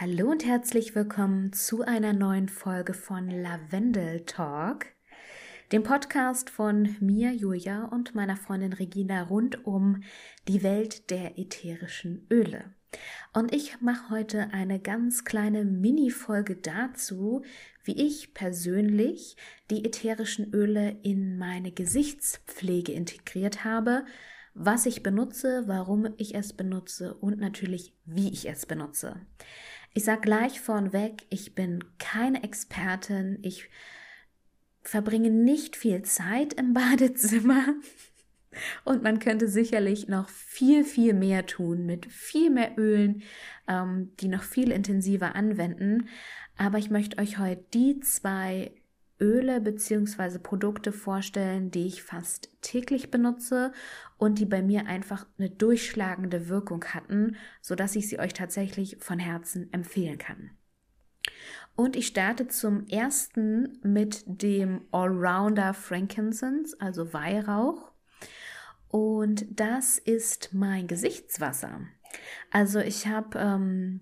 Hallo 0.00 0.30
und 0.30 0.46
herzlich 0.46 0.94
willkommen 0.94 1.52
zu 1.52 1.82
einer 1.82 2.12
neuen 2.12 2.48
Folge 2.48 2.94
von 2.94 3.28
Lavendel 3.28 4.20
Talk, 4.26 4.86
dem 5.72 5.82
Podcast 5.82 6.50
von 6.50 6.94
mir, 7.00 7.32
Julia, 7.32 7.86
und 7.86 8.14
meiner 8.14 8.36
Freundin 8.36 8.72
Regina 8.72 9.24
rund 9.24 9.66
um 9.66 10.04
die 10.46 10.62
Welt 10.62 11.10
der 11.10 11.36
ätherischen 11.36 12.28
Öle. 12.30 12.72
Und 13.32 13.52
ich 13.52 13.80
mache 13.80 14.10
heute 14.10 14.50
eine 14.52 14.78
ganz 14.78 15.24
kleine 15.24 15.64
Mini-Folge 15.64 16.54
dazu, 16.54 17.42
wie 17.82 18.00
ich 18.00 18.34
persönlich 18.34 19.36
die 19.68 19.84
ätherischen 19.84 20.54
Öle 20.54 20.96
in 21.02 21.38
meine 21.38 21.72
Gesichtspflege 21.72 22.92
integriert 22.92 23.64
habe, 23.64 24.04
was 24.54 24.86
ich 24.86 25.02
benutze, 25.02 25.64
warum 25.66 26.14
ich 26.18 26.36
es 26.36 26.52
benutze 26.52 27.14
und 27.14 27.40
natürlich, 27.40 27.94
wie 28.04 28.28
ich 28.28 28.48
es 28.48 28.64
benutze. 28.64 29.20
Ich 29.94 30.04
sage 30.04 30.20
gleich 30.20 30.60
vornweg, 30.60 31.24
ich 31.30 31.54
bin 31.54 31.84
keine 31.98 32.42
Expertin, 32.42 33.38
ich 33.42 33.68
verbringe 34.82 35.30
nicht 35.30 35.76
viel 35.76 36.02
Zeit 36.02 36.54
im 36.54 36.72
Badezimmer 36.74 37.74
und 38.84 39.02
man 39.02 39.18
könnte 39.18 39.48
sicherlich 39.48 40.08
noch 40.08 40.28
viel, 40.28 40.84
viel 40.84 41.14
mehr 41.14 41.46
tun 41.46 41.86
mit 41.86 42.06
viel 42.06 42.50
mehr 42.50 42.76
Ölen, 42.78 43.22
ähm, 43.66 44.12
die 44.20 44.28
noch 44.28 44.42
viel 44.42 44.70
intensiver 44.70 45.34
anwenden. 45.34 46.08
Aber 46.56 46.78
ich 46.78 46.90
möchte 46.90 47.18
euch 47.18 47.38
heute 47.38 47.64
die 47.74 48.00
zwei 48.00 48.72
Öle 49.20 49.60
bzw. 49.60 50.38
Produkte 50.38 50.92
vorstellen, 50.92 51.70
die 51.70 51.86
ich 51.86 52.02
fast 52.02 52.50
täglich 52.62 53.10
benutze 53.10 53.72
und 54.16 54.38
die 54.38 54.46
bei 54.46 54.62
mir 54.62 54.86
einfach 54.86 55.26
eine 55.38 55.50
durchschlagende 55.50 56.48
Wirkung 56.48 56.84
hatten, 56.84 57.36
sodass 57.60 57.96
ich 57.96 58.08
sie 58.08 58.18
euch 58.18 58.32
tatsächlich 58.32 58.98
von 59.00 59.18
Herzen 59.18 59.72
empfehlen 59.72 60.18
kann. 60.18 60.50
Und 61.74 61.94
ich 61.94 62.08
starte 62.08 62.48
zum 62.48 62.86
ersten 62.88 63.78
mit 63.82 64.24
dem 64.26 64.82
Allrounder 64.90 65.74
Frankincense, 65.74 66.76
also 66.80 67.12
Weihrauch. 67.12 67.92
Und 68.88 69.46
das 69.60 69.98
ist 69.98 70.50
mein 70.52 70.86
Gesichtswasser. 70.86 71.80
Also 72.50 72.80
ich 72.80 73.06
habe 73.06 73.38
ähm, 73.38 74.00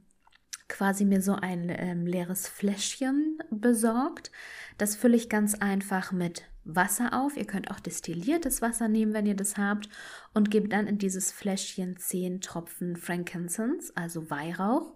quasi 0.69 1.05
mir 1.05 1.23
so 1.23 1.35
ein 1.35 1.69
ähm, 1.69 2.07
leeres 2.07 2.49
Fläschchen 2.49 3.39
besorgt. 3.51 4.31
Das 4.79 4.97
fülle 4.97 5.17
ich 5.17 5.29
ganz 5.29 5.55
einfach 5.55 6.13
mit 6.13 6.45
Wasser 6.65 7.13
auf. 7.13 7.37
Ihr 7.37 7.47
könnt 7.47 7.71
auch 7.71 7.81
destilliertes 7.81 8.61
Wasser 8.61 8.89
nehmen, 8.89 9.15
wenn 9.15 9.27
ihr 9.27 9.37
das 9.37 9.57
habt. 9.57 9.89
Und 10.35 10.51
gebt 10.51 10.73
dann 10.73 10.87
in 10.87 10.99
dieses 10.99 11.33
Fläschchen 11.33 11.97
10 11.97 12.41
Tropfen 12.41 12.97
Frankincense, 12.97 13.93
also 13.95 14.29
Weihrauch. 14.31 14.93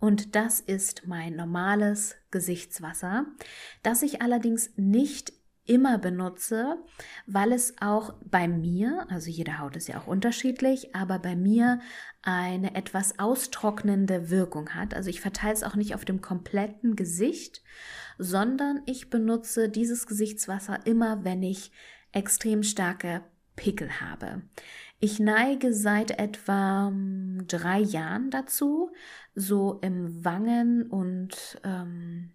Und 0.00 0.34
das 0.34 0.60
ist 0.60 1.06
mein 1.06 1.36
normales 1.36 2.16
Gesichtswasser, 2.30 3.26
das 3.82 4.02
ich 4.02 4.20
allerdings 4.20 4.72
nicht 4.76 5.32
immer 5.66 5.98
benutze, 5.98 6.78
weil 7.26 7.52
es 7.52 7.74
auch 7.80 8.14
bei 8.24 8.48
mir, 8.48 9.06
also 9.08 9.30
jede 9.30 9.58
Haut 9.58 9.76
ist 9.76 9.88
ja 9.88 9.98
auch 9.98 10.06
unterschiedlich, 10.06 10.94
aber 10.94 11.18
bei 11.18 11.36
mir 11.36 11.80
eine 12.22 12.74
etwas 12.74 13.18
austrocknende 13.18 14.30
Wirkung 14.30 14.70
hat. 14.70 14.94
Also 14.94 15.10
ich 15.10 15.20
verteile 15.20 15.54
es 15.54 15.62
auch 15.62 15.74
nicht 15.74 15.94
auf 15.94 16.04
dem 16.04 16.20
kompletten 16.20 16.96
Gesicht, 16.96 17.62
sondern 18.18 18.82
ich 18.86 19.10
benutze 19.10 19.68
dieses 19.68 20.06
Gesichtswasser 20.06 20.86
immer, 20.86 21.24
wenn 21.24 21.42
ich 21.42 21.72
extrem 22.12 22.62
starke 22.62 23.22
Pickel 23.56 24.00
habe. 24.00 24.42
Ich 25.00 25.18
neige 25.20 25.72
seit 25.74 26.18
etwa 26.18 26.88
hm, 26.88 27.44
drei 27.46 27.80
Jahren 27.80 28.30
dazu, 28.30 28.90
so 29.34 29.78
im 29.82 30.24
Wangen 30.24 30.84
und 30.90 31.60
ähm, 31.64 32.30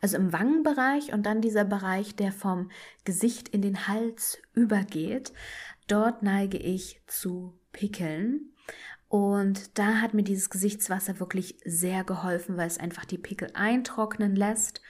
also 0.00 0.16
im 0.16 0.32
Wangenbereich 0.32 1.12
und 1.12 1.24
dann 1.24 1.40
dieser 1.40 1.64
Bereich, 1.64 2.14
der 2.16 2.32
vom 2.32 2.70
Gesicht 3.04 3.48
in 3.48 3.62
den 3.62 3.88
Hals 3.88 4.38
übergeht. 4.54 5.32
Dort 5.86 6.22
neige 6.22 6.58
ich 6.58 7.00
zu 7.06 7.58
Pickeln. 7.72 8.52
Und 9.08 9.78
da 9.78 10.00
hat 10.00 10.14
mir 10.14 10.24
dieses 10.24 10.50
Gesichtswasser 10.50 11.20
wirklich 11.20 11.58
sehr 11.64 12.02
geholfen, 12.02 12.56
weil 12.56 12.66
es 12.66 12.78
einfach 12.78 13.04
die 13.04 13.18
Pickel 13.18 13.50
eintrocknen 13.54 14.34
lässt 14.34 14.80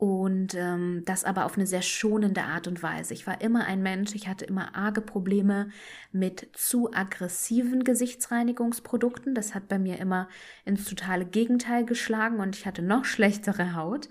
und 0.00 0.54
ähm, 0.54 1.02
das 1.04 1.24
aber 1.24 1.44
auf 1.44 1.58
eine 1.58 1.66
sehr 1.66 1.82
schonende 1.82 2.44
Art 2.44 2.66
und 2.66 2.82
Weise. 2.82 3.12
Ich 3.12 3.26
war 3.26 3.42
immer 3.42 3.66
ein 3.66 3.82
Mensch, 3.82 4.14
ich 4.14 4.28
hatte 4.28 4.46
immer 4.46 4.74
arge 4.74 5.02
Probleme 5.02 5.68
mit 6.10 6.48
zu 6.54 6.90
aggressiven 6.90 7.84
Gesichtsreinigungsprodukten. 7.84 9.34
Das 9.34 9.54
hat 9.54 9.68
bei 9.68 9.78
mir 9.78 9.98
immer 9.98 10.30
ins 10.64 10.86
totale 10.86 11.26
Gegenteil 11.26 11.84
geschlagen 11.84 12.40
und 12.40 12.56
ich 12.56 12.64
hatte 12.64 12.80
noch 12.80 13.04
schlechtere 13.04 13.74
Haut. 13.74 14.08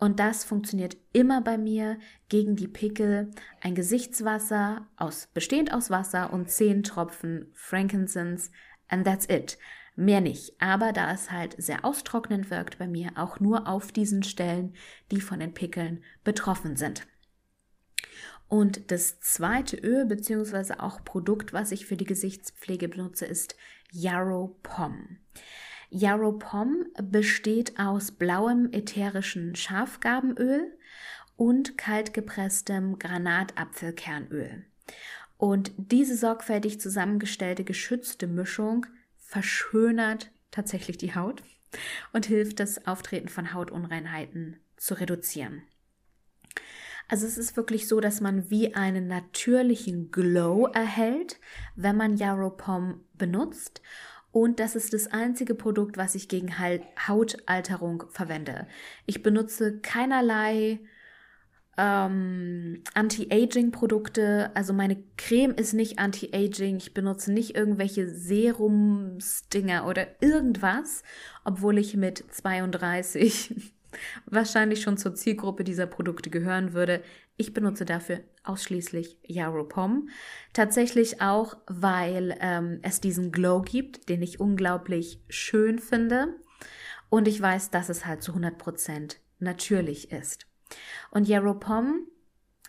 Und 0.00 0.20
das 0.20 0.44
funktioniert 0.44 0.96
immer 1.12 1.40
bei 1.40 1.56
mir 1.56 1.98
gegen 2.28 2.56
die 2.56 2.68
Pickel. 2.68 3.30
Ein 3.60 3.74
Gesichtswasser 3.74 4.86
aus, 4.96 5.28
bestehend 5.32 5.72
aus 5.72 5.90
Wasser 5.90 6.32
und 6.32 6.50
zehn 6.50 6.82
Tropfen 6.82 7.50
Frankincense 7.54 8.50
and 8.88 9.06
that's 9.06 9.26
it. 9.28 9.58
Mehr 9.96 10.20
nicht. 10.20 10.60
Aber 10.60 10.92
da 10.92 11.12
es 11.12 11.30
halt 11.30 11.54
sehr 11.58 11.84
austrocknend 11.84 12.50
wirkt 12.50 12.78
bei 12.78 12.88
mir, 12.88 13.12
auch 13.16 13.38
nur 13.38 13.68
auf 13.68 13.92
diesen 13.92 14.24
Stellen, 14.24 14.74
die 15.10 15.20
von 15.20 15.38
den 15.38 15.54
Pickeln 15.54 16.02
betroffen 16.24 16.76
sind. 16.76 17.06
Und 18.48 18.90
das 18.90 19.20
zweite 19.20 19.76
Öl 19.76 20.04
bzw. 20.06 20.74
auch 20.78 21.04
Produkt, 21.04 21.52
was 21.52 21.72
ich 21.72 21.86
für 21.86 21.96
die 21.96 22.04
Gesichtspflege 22.04 22.88
benutze, 22.88 23.24
ist 23.26 23.56
Yarrow 23.90 24.50
Pom. 24.62 25.18
Yarrow 25.96 26.36
Pom 26.36 26.86
besteht 27.00 27.78
aus 27.78 28.10
blauem 28.10 28.68
ätherischen 28.72 29.54
Schafgarbenöl 29.54 30.76
und 31.36 31.78
kaltgepresstem 31.78 32.98
Granatapfelkernöl. 32.98 34.64
Und 35.36 35.70
diese 35.76 36.16
sorgfältig 36.16 36.80
zusammengestellte 36.80 37.62
geschützte 37.62 38.26
Mischung 38.26 38.86
verschönert 39.18 40.32
tatsächlich 40.50 40.98
die 40.98 41.14
Haut 41.14 41.44
und 42.12 42.26
hilft 42.26 42.58
das 42.58 42.88
Auftreten 42.88 43.28
von 43.28 43.54
Hautunreinheiten 43.54 44.56
zu 44.76 44.94
reduzieren. 44.94 45.62
Also 47.06 47.24
es 47.26 47.38
ist 47.38 47.56
wirklich 47.56 47.86
so, 47.86 48.00
dass 48.00 48.20
man 48.20 48.50
wie 48.50 48.74
einen 48.74 49.06
natürlichen 49.06 50.10
Glow 50.10 50.66
erhält, 50.66 51.38
wenn 51.76 51.96
man 51.96 52.16
Yarrow 52.16 52.56
Pom 52.56 53.04
benutzt. 53.12 53.80
Und 54.34 54.58
das 54.58 54.74
ist 54.74 54.92
das 54.92 55.06
einzige 55.06 55.54
Produkt, 55.54 55.96
was 55.96 56.16
ich 56.16 56.28
gegen 56.28 56.58
Hautalterung 56.58 58.02
verwende. 58.10 58.66
Ich 59.06 59.22
benutze 59.22 59.78
keinerlei 59.78 60.80
ähm, 61.78 62.82
Anti-Aging-Produkte. 62.94 64.50
Also 64.54 64.72
meine 64.72 65.00
Creme 65.16 65.52
ist 65.52 65.72
nicht 65.72 66.00
Anti-Aging. 66.00 66.78
Ich 66.78 66.94
benutze 66.94 67.32
nicht 67.32 67.54
irgendwelche 67.54 68.08
Serumsdinger 68.08 69.86
oder 69.86 70.20
irgendwas, 70.20 71.04
obwohl 71.44 71.78
ich 71.78 71.94
mit 71.96 72.24
32 72.28 73.72
wahrscheinlich 74.26 74.82
schon 74.82 74.96
zur 74.96 75.14
Zielgruppe 75.14 75.64
dieser 75.64 75.86
Produkte 75.86 76.30
gehören 76.30 76.72
würde. 76.72 77.02
Ich 77.36 77.52
benutze 77.52 77.84
dafür 77.84 78.20
ausschließlich 78.44 79.18
Yaropom. 79.22 80.08
Tatsächlich 80.52 81.20
auch, 81.20 81.56
weil 81.66 82.36
ähm, 82.40 82.78
es 82.82 83.00
diesen 83.00 83.32
Glow 83.32 83.62
gibt, 83.62 84.08
den 84.08 84.22
ich 84.22 84.40
unglaublich 84.40 85.20
schön 85.28 85.78
finde. 85.78 86.34
Und 87.08 87.28
ich 87.28 87.40
weiß, 87.40 87.70
dass 87.70 87.88
es 87.88 88.06
halt 88.06 88.22
zu 88.22 88.32
100% 88.32 89.16
natürlich 89.38 90.12
ist. 90.12 90.46
Und 91.10 91.28
Yaropom, 91.28 92.06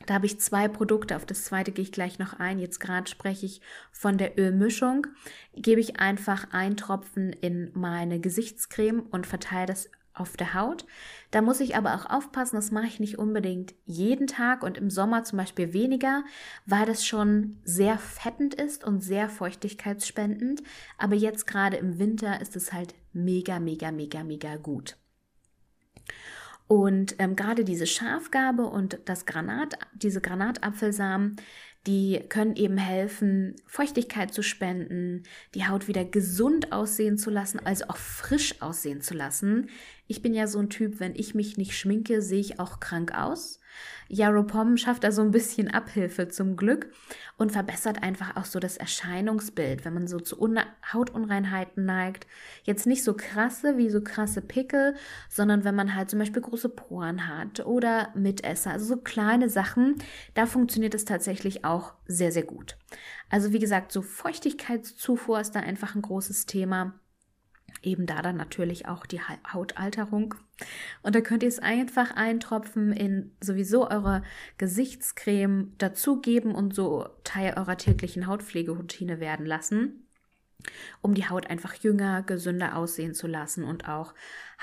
da 0.05 0.15
habe 0.15 0.25
ich 0.25 0.39
zwei 0.39 0.67
Produkte, 0.67 1.15
auf 1.15 1.25
das 1.25 1.45
zweite 1.45 1.71
gehe 1.71 1.83
ich 1.83 1.91
gleich 1.91 2.19
noch 2.19 2.33
ein. 2.33 2.59
Jetzt 2.59 2.79
gerade 2.79 3.09
spreche 3.09 3.45
ich 3.45 3.61
von 3.91 4.17
der 4.17 4.37
Ölmischung. 4.37 5.07
Gebe 5.55 5.81
ich 5.81 5.99
einfach 5.99 6.51
einen 6.51 6.77
Tropfen 6.77 7.33
in 7.33 7.71
meine 7.73 8.19
Gesichtscreme 8.19 9.01
und 9.01 9.25
verteile 9.25 9.67
das 9.67 9.89
auf 10.15 10.37
der 10.37 10.53
Haut. 10.53 10.85
Da 11.31 11.41
muss 11.41 11.59
ich 11.59 11.75
aber 11.75 11.95
auch 11.95 12.09
aufpassen, 12.09 12.55
das 12.55 12.71
mache 12.71 12.87
ich 12.87 12.99
nicht 12.99 13.17
unbedingt 13.17 13.75
jeden 13.85 14.27
Tag 14.27 14.63
und 14.63 14.77
im 14.77 14.89
Sommer 14.89 15.23
zum 15.23 15.37
Beispiel 15.37 15.73
weniger, 15.73 16.23
weil 16.65 16.85
das 16.85 17.05
schon 17.05 17.57
sehr 17.63 17.97
fettend 17.97 18.55
ist 18.55 18.83
und 18.83 19.01
sehr 19.01 19.29
feuchtigkeitsspendend. 19.29 20.63
Aber 20.97 21.15
jetzt 21.15 21.45
gerade 21.45 21.77
im 21.77 21.99
Winter 21.99 22.41
ist 22.41 22.55
es 22.55 22.73
halt 22.73 22.95
mega, 23.13 23.59
mega, 23.59 23.91
mega, 23.91 24.23
mega 24.23 24.55
gut. 24.55 24.97
Und 26.67 27.15
ähm, 27.19 27.35
gerade 27.35 27.63
diese 27.63 27.85
Schafgabe 27.85 28.65
und 28.65 28.99
das 29.05 29.25
Granat, 29.25 29.77
diese 29.93 30.19
Granatapfelsamen, 30.21 31.35
Die 31.87 32.19
können 32.29 32.55
eben 32.55 32.77
helfen, 32.77 33.55
Feuchtigkeit 33.67 34.33
zu 34.33 34.41
spenden, 34.41 35.23
die 35.53 35.67
Haut 35.67 35.87
wieder 35.87 36.03
gesund 36.03 36.71
aussehen 36.71 37.17
zu 37.17 37.29
lassen, 37.29 37.59
also 37.63 37.85
auch 37.89 37.97
frisch 37.97 38.61
aussehen 38.61 39.01
zu 39.01 39.13
lassen. 39.13 39.69
Ich 40.07 40.21
bin 40.21 40.33
ja 40.33 40.47
so 40.47 40.59
ein 40.59 40.69
Typ, 40.69 40.99
wenn 40.99 41.15
ich 41.15 41.35
mich 41.35 41.57
nicht 41.57 41.77
schminke, 41.77 42.21
sehe 42.21 42.39
ich 42.39 42.59
auch 42.59 42.79
krank 42.79 43.15
aus. 43.15 43.59
Yaropom 44.07 44.77
schafft 44.77 45.03
da 45.03 45.11
so 45.11 45.21
ein 45.21 45.31
bisschen 45.31 45.69
Abhilfe 45.69 46.27
zum 46.27 46.55
Glück 46.55 46.87
und 47.37 47.51
verbessert 47.51 48.03
einfach 48.03 48.35
auch 48.35 48.45
so 48.45 48.59
das 48.59 48.77
Erscheinungsbild, 48.77 49.83
wenn 49.83 49.93
man 49.93 50.07
so 50.07 50.19
zu 50.19 50.39
Un 50.39 50.59
Hautunreinheiten 50.93 51.85
neigt. 51.85 52.27
Jetzt 52.63 52.85
nicht 52.85 53.03
so 53.03 53.15
krasse 53.15 53.77
wie 53.77 53.89
so 53.89 54.01
krasse 54.01 54.41
Pickel, 54.41 54.95
sondern 55.27 55.63
wenn 55.63 55.75
man 55.75 55.95
halt 55.95 56.09
zum 56.09 56.19
Beispiel 56.19 56.41
große 56.41 56.69
Poren 56.69 57.27
hat 57.27 57.65
oder 57.65 58.09
Mitesser, 58.15 58.71
also 58.71 58.85
so 58.85 58.97
kleine 58.97 59.49
Sachen, 59.49 59.95
da 60.35 60.45
funktioniert 60.45 60.93
es 60.93 61.05
tatsächlich 61.05 61.65
auch 61.65 61.74
sehr, 62.05 62.31
sehr 62.31 62.43
gut. 62.43 62.77
Also 63.29 63.53
wie 63.53 63.59
gesagt, 63.59 63.91
so 63.91 64.01
Feuchtigkeitszufuhr 64.01 65.39
ist 65.39 65.55
da 65.55 65.59
einfach 65.59 65.95
ein 65.95 66.01
großes 66.01 66.45
Thema 66.45 66.99
eben 67.81 68.05
da 68.05 68.21
dann 68.21 68.37
natürlich 68.37 68.87
auch 68.87 69.05
die 69.05 69.21
Hautalterung. 69.21 70.35
Und 71.03 71.15
da 71.15 71.21
könnt 71.21 71.43
ihr 71.43 71.49
es 71.49 71.59
einfach 71.59 72.15
eintropfen 72.15 72.91
in 72.91 73.35
sowieso 73.41 73.89
eure 73.89 74.23
Gesichtscreme 74.57 75.73
dazugeben 75.77 76.55
und 76.55 76.73
so 76.73 77.07
Teil 77.23 77.53
eurer 77.57 77.77
täglichen 77.77 78.27
Hautpflegeroutine 78.27 79.19
werden 79.19 79.45
lassen 79.45 80.04
um 81.01 81.13
die 81.13 81.29
Haut 81.29 81.47
einfach 81.47 81.75
jünger, 81.75 82.23
gesünder 82.23 82.75
aussehen 82.75 83.13
zu 83.13 83.27
lassen 83.27 83.63
und 83.63 83.87
auch 83.87 84.13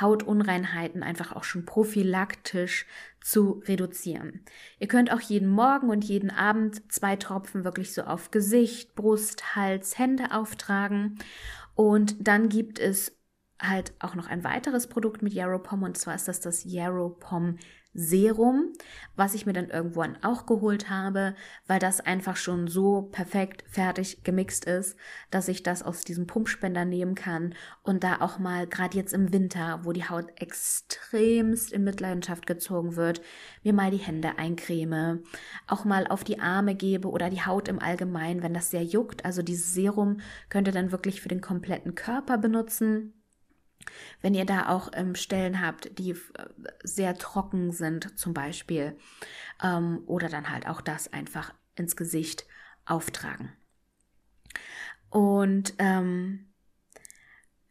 Hautunreinheiten 0.00 1.02
einfach 1.02 1.32
auch 1.32 1.44
schon 1.44 1.64
prophylaktisch 1.64 2.86
zu 3.20 3.62
reduzieren. 3.66 4.44
Ihr 4.78 4.88
könnt 4.88 5.12
auch 5.12 5.20
jeden 5.20 5.48
Morgen 5.48 5.90
und 5.90 6.04
jeden 6.04 6.30
Abend 6.30 6.92
zwei 6.92 7.16
Tropfen 7.16 7.64
wirklich 7.64 7.92
so 7.94 8.02
auf 8.02 8.30
Gesicht, 8.30 8.94
Brust, 8.94 9.54
Hals, 9.54 9.98
Hände 9.98 10.32
auftragen 10.32 11.18
und 11.74 12.16
dann 12.26 12.48
gibt 12.48 12.78
es 12.78 13.16
halt 13.60 13.92
auch 14.00 14.14
noch 14.14 14.26
ein 14.26 14.44
weiteres 14.44 14.88
Produkt 14.88 15.22
mit 15.22 15.32
Yaropom 15.32 15.82
und 15.82 15.96
zwar 15.96 16.14
ist 16.14 16.26
das 16.26 16.40
das 16.40 16.64
Yaropom 16.64 17.58
Serum, 17.94 18.72
was 19.16 19.34
ich 19.34 19.44
mir 19.44 19.52
dann 19.52 19.68
irgendwann 19.68 20.16
auch 20.22 20.46
geholt 20.46 20.88
habe, 20.88 21.34
weil 21.66 21.78
das 21.78 22.00
einfach 22.00 22.36
schon 22.36 22.66
so 22.66 23.02
perfekt 23.02 23.64
fertig 23.68 24.24
gemixt 24.24 24.64
ist, 24.64 24.96
dass 25.30 25.48
ich 25.48 25.62
das 25.62 25.82
aus 25.82 26.02
diesem 26.02 26.26
Pumpspender 26.26 26.86
nehmen 26.86 27.14
kann 27.14 27.54
und 27.82 28.02
da 28.02 28.20
auch 28.20 28.38
mal 28.38 28.66
gerade 28.66 28.96
jetzt 28.96 29.12
im 29.12 29.32
Winter, 29.32 29.80
wo 29.82 29.92
die 29.92 30.08
Haut 30.08 30.32
extremst 30.40 31.72
in 31.72 31.84
Mitleidenschaft 31.84 32.46
gezogen 32.46 32.96
wird, 32.96 33.20
mir 33.62 33.74
mal 33.74 33.90
die 33.90 33.98
Hände 33.98 34.38
eincreme, 34.38 35.22
auch 35.66 35.84
mal 35.84 36.06
auf 36.06 36.24
die 36.24 36.40
Arme 36.40 36.74
gebe 36.74 37.10
oder 37.10 37.28
die 37.28 37.44
Haut 37.44 37.68
im 37.68 37.78
Allgemeinen, 37.78 38.42
wenn 38.42 38.54
das 38.54 38.70
sehr 38.70 38.84
juckt. 38.84 39.24
Also 39.24 39.42
dieses 39.42 39.74
Serum 39.74 40.20
könnt 40.48 40.66
ihr 40.66 40.72
dann 40.72 40.92
wirklich 40.92 41.20
für 41.20 41.28
den 41.28 41.42
kompletten 41.42 41.94
Körper 41.94 42.38
benutzen. 42.38 43.21
Wenn 44.20 44.34
ihr 44.34 44.44
da 44.44 44.68
auch 44.68 44.90
ähm, 44.94 45.14
Stellen 45.14 45.60
habt, 45.60 45.98
die 45.98 46.10
äh, 46.10 46.16
sehr 46.84 47.16
trocken 47.16 47.72
sind, 47.72 48.18
zum 48.18 48.34
Beispiel, 48.34 48.96
ähm, 49.62 50.02
oder 50.06 50.28
dann 50.28 50.50
halt 50.50 50.66
auch 50.66 50.80
das 50.80 51.12
einfach 51.12 51.54
ins 51.74 51.96
Gesicht 51.96 52.46
auftragen. 52.84 53.52
Und 55.10 55.74
ähm, 55.78 56.52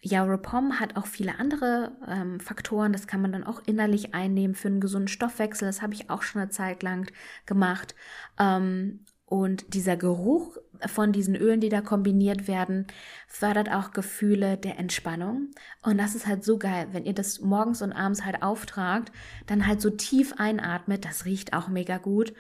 Yaropom 0.04 0.80
hat 0.80 0.96
auch 0.96 1.06
viele 1.06 1.38
andere 1.38 1.92
ähm, 2.08 2.40
Faktoren, 2.40 2.92
das 2.92 3.06
kann 3.06 3.22
man 3.22 3.32
dann 3.32 3.44
auch 3.44 3.62
innerlich 3.66 4.14
einnehmen 4.16 4.56
für 4.56 4.68
einen 4.68 4.82
gesunden 4.82 5.08
Stoffwechsel. 5.08 5.68
Das 5.68 5.82
habe 5.82 5.94
ich 5.94 6.10
auch 6.10 6.24
schon 6.24 6.42
eine 6.42 6.50
Zeit 6.50 6.82
lang 6.82 7.12
gemacht. 7.46 7.96
Ähm, 8.40 9.06
und 9.26 9.74
dieser 9.74 9.98
Geruch 9.98 10.58
von 10.88 11.12
diesen 11.12 11.36
Ölen, 11.36 11.60
die 11.60 11.70
da 11.70 11.82
kombiniert 11.82 12.48
werden, 12.48 12.88
fördert 13.28 13.70
auch 13.72 13.92
Gefühle 13.92 14.58
der 14.58 14.80
Entspannung. 14.80 15.52
Und 15.82 15.98
das 15.98 16.16
ist 16.16 16.28
halt 16.28 16.44
so 16.44 16.58
geil, 16.58 16.88
wenn 16.92 17.06
ihr 17.06 17.14
das 17.14 17.42
morgens 17.42 17.82
und 17.82 17.94
abends 17.94 18.26
halt 18.26 18.44
auftragt, 18.44 19.12
dann 19.48 19.68
halt 19.68 19.82
so 19.82 19.90
tief 19.90 20.34
einatmet, 20.38 21.06
das 21.06 21.26
riecht 21.26 21.54
auch 21.54 21.68
mega 21.68 21.98
gut. 21.98 22.34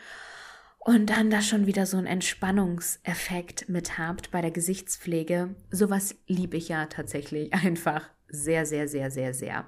Und 0.83 1.11
dann 1.11 1.29
da 1.29 1.41
schon 1.41 1.67
wieder 1.67 1.85
so 1.85 1.97
einen 1.97 2.07
Entspannungseffekt 2.07 3.69
mit 3.69 3.99
habt 3.99 4.31
bei 4.31 4.41
der 4.41 4.49
Gesichtspflege. 4.49 5.55
Sowas 5.69 6.15
liebe 6.25 6.57
ich 6.57 6.69
ja 6.69 6.87
tatsächlich 6.87 7.53
einfach 7.65 8.09
sehr, 8.31 8.65
sehr, 8.65 8.87
sehr, 8.87 9.11
sehr, 9.11 9.33
sehr. 9.33 9.65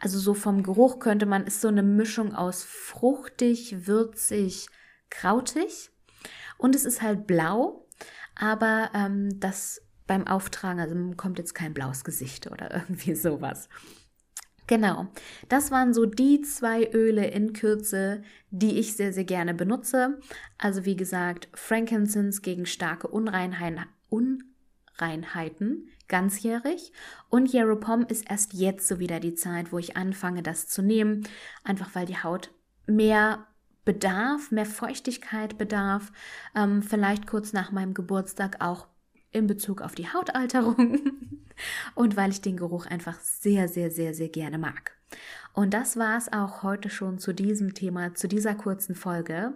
Also 0.00 0.18
so 0.18 0.34
vom 0.34 0.62
Geruch 0.62 1.00
könnte 1.00 1.26
man, 1.26 1.46
ist 1.46 1.60
so 1.60 1.68
eine 1.68 1.82
Mischung 1.82 2.34
aus 2.34 2.62
fruchtig, 2.62 3.86
würzig, 3.86 4.68
krautig 5.10 5.90
und 6.56 6.74
es 6.74 6.84
ist 6.84 7.02
halt 7.02 7.26
blau, 7.26 7.83
aber 8.34 8.90
ähm, 8.94 9.40
das 9.40 9.82
beim 10.06 10.26
Auftragen, 10.26 10.80
also 10.80 10.94
kommt 11.16 11.38
jetzt 11.38 11.54
kein 11.54 11.74
blaues 11.74 12.04
Gesicht 12.04 12.50
oder 12.50 12.74
irgendwie 12.74 13.14
sowas. 13.14 13.68
Genau, 14.66 15.08
das 15.50 15.70
waren 15.70 15.92
so 15.92 16.06
die 16.06 16.40
zwei 16.40 16.90
Öle 16.90 17.26
in 17.26 17.52
Kürze, 17.52 18.22
die 18.50 18.78
ich 18.78 18.96
sehr, 18.96 19.12
sehr 19.12 19.24
gerne 19.24 19.52
benutze. 19.52 20.18
Also 20.56 20.86
wie 20.86 20.96
gesagt, 20.96 21.48
Frankincense 21.52 22.40
gegen 22.40 22.64
starke 22.64 23.08
Unreinheiten, 23.08 23.84
Unreinheiten 24.08 25.90
ganzjährig 26.08 26.92
und 27.28 27.52
Yaropom 27.52 28.06
ist 28.06 28.30
erst 28.30 28.54
jetzt 28.54 28.88
so 28.88 28.98
wieder 28.98 29.20
die 29.20 29.34
Zeit, 29.34 29.72
wo 29.72 29.78
ich 29.78 29.96
anfange, 29.96 30.42
das 30.42 30.66
zu 30.66 30.82
nehmen, 30.82 31.26
einfach 31.62 31.94
weil 31.94 32.06
die 32.06 32.22
Haut 32.22 32.50
mehr 32.86 33.46
Bedarf, 33.84 34.50
mehr 34.50 34.66
Feuchtigkeit 34.66 35.58
bedarf, 35.58 36.12
ähm, 36.54 36.82
vielleicht 36.82 37.26
kurz 37.26 37.52
nach 37.52 37.72
meinem 37.72 37.94
Geburtstag 37.94 38.60
auch 38.60 38.88
in 39.30 39.46
Bezug 39.46 39.82
auf 39.82 39.94
die 39.94 40.08
Hautalterung 40.08 41.00
und 41.94 42.16
weil 42.16 42.30
ich 42.30 42.40
den 42.40 42.56
Geruch 42.56 42.86
einfach 42.86 43.18
sehr, 43.20 43.68
sehr, 43.68 43.90
sehr, 43.90 44.14
sehr 44.14 44.28
gerne 44.28 44.58
mag. 44.58 44.92
Und 45.52 45.72
das 45.72 45.96
war 45.96 46.16
es 46.16 46.32
auch 46.32 46.64
heute 46.64 46.90
schon 46.90 47.18
zu 47.18 47.32
diesem 47.32 47.74
Thema, 47.74 48.14
zu 48.14 48.26
dieser 48.26 48.56
kurzen 48.56 48.96
Folge. 48.96 49.54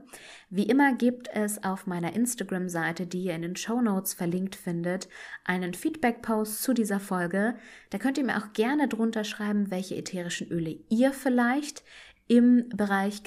Wie 0.49 0.63
immer 0.65 0.95
gibt 0.95 1.29
es 1.33 1.65
auf 1.65 1.87
meiner 1.87 2.15
Instagram-Seite, 2.15 3.07
die 3.07 3.25
ihr 3.25 3.35
in 3.35 3.43
den 3.43 3.57
Show 3.57 3.81
Notes 3.81 4.15
verlinkt 4.15 4.55
findet, 4.55 5.09
einen 5.45 5.75
Feedback-Post 5.75 6.63
zu 6.63 6.73
dieser 6.73 7.01
Folge. 7.01 7.57
Da 7.91 7.99
könnt 7.99 8.19
ihr 8.19 8.25
mir 8.25 8.39
auch 8.39 8.53
gerne 8.53 8.87
drunter 8.87 9.25
schreiben, 9.25 9.73
welche 9.73 9.97
ätherischen 9.97 10.49
Öle 10.49 10.79
ihr 10.89 11.13
vielleicht 11.13 11.83
im 12.29 12.69
Bereich 12.69 13.25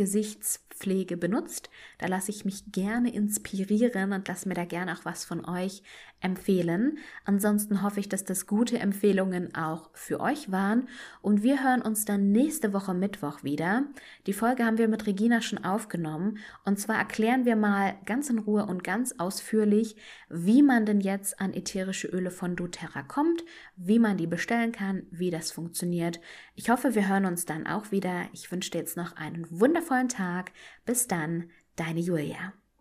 Gesichtspflege 0.81 1.17
benutzt. 1.17 1.69
Da 1.99 2.07
lasse 2.07 2.31
ich 2.31 2.45
mich 2.45 2.71
gerne 2.71 3.13
inspirieren 3.13 4.13
und 4.13 4.27
lasse 4.27 4.47
mir 4.47 4.55
da 4.55 4.65
gerne 4.65 4.93
auch 4.93 5.05
was 5.05 5.25
von 5.25 5.45
euch 5.45 5.83
empfehlen. 6.21 6.99
Ansonsten 7.25 7.81
hoffe 7.81 7.99
ich, 7.99 8.09
dass 8.09 8.23
das 8.23 8.45
gute 8.45 8.79
Empfehlungen 8.79 9.55
auch 9.55 9.89
für 9.93 10.19
euch 10.19 10.51
waren 10.51 10.87
und 11.21 11.43
wir 11.43 11.63
hören 11.63 11.81
uns 11.81 12.05
dann 12.05 12.31
nächste 12.31 12.73
Woche 12.73 12.93
Mittwoch 12.93 13.43
wieder. 13.43 13.85
Die 14.27 14.33
Folge 14.33 14.65
haben 14.65 14.77
wir 14.77 14.87
mit 14.87 15.07
Regina 15.07 15.41
schon 15.41 15.63
aufgenommen 15.63 16.37
und 16.63 16.79
zwar 16.79 16.97
erklären 16.97 17.45
wir 17.45 17.55
mal 17.55 17.95
ganz 18.05 18.29
in 18.29 18.39
Ruhe 18.39 18.65
und 18.65 18.83
ganz 18.83 19.15
ausführlich, 19.17 19.95
wie 20.29 20.61
man 20.61 20.85
denn 20.85 21.01
jetzt 21.01 21.41
an 21.41 21.53
ätherische 21.53 22.07
Öle 22.07 22.31
von 22.31 22.55
doTERRA 22.55 23.03
kommt, 23.03 23.43
wie 23.75 23.99
man 23.99 24.17
die 24.17 24.27
bestellen 24.27 24.71
kann, 24.71 25.03
wie 25.09 25.31
das 25.31 25.51
funktioniert. 25.51 26.19
Ich 26.55 26.69
hoffe, 26.69 26.93
wir 26.93 27.09
hören 27.09 27.25
uns 27.25 27.45
dann 27.45 27.65
auch 27.65 27.91
wieder. 27.91 28.25
Ich 28.33 28.51
wünsche 28.51 28.71
dir 28.71 28.79
jetzt 28.79 28.97
noch 28.97 29.15
einen 29.15 29.47
wundervollen 29.49 30.09
Tag. 30.09 30.51
Bis 30.85 31.07
dann, 31.07 31.49
deine 31.75 31.99
Julia. 31.99 32.53